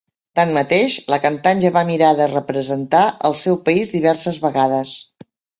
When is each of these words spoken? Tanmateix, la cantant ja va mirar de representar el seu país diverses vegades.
Tanmateix, 0.37 0.95
la 1.13 1.19
cantant 1.25 1.61
ja 1.65 1.71
va 1.75 1.83
mirar 1.91 2.09
de 2.21 2.29
representar 2.33 3.05
el 3.31 3.39
seu 3.45 3.63
país 3.69 3.95
diverses 4.01 4.45
vegades. 4.49 4.99